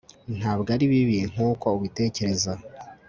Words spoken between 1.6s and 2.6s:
ubitekereza